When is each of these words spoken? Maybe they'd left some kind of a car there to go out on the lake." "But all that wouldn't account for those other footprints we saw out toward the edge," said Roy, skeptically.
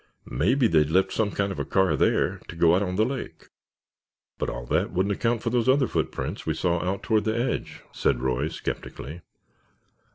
Maybe 0.25 0.67
they'd 0.67 0.89
left 0.89 1.11
some 1.13 1.29
kind 1.29 1.51
of 1.51 1.59
a 1.59 1.63
car 1.63 1.95
there 1.95 2.39
to 2.47 2.55
go 2.55 2.73
out 2.75 2.81
on 2.81 2.95
the 2.95 3.05
lake." 3.05 3.49
"But 4.39 4.49
all 4.49 4.65
that 4.65 4.91
wouldn't 4.91 5.13
account 5.13 5.43
for 5.43 5.51
those 5.51 5.69
other 5.69 5.85
footprints 5.87 6.43
we 6.43 6.55
saw 6.55 6.83
out 6.83 7.03
toward 7.03 7.23
the 7.23 7.37
edge," 7.37 7.81
said 7.91 8.19
Roy, 8.19 8.47
skeptically. 8.47 9.21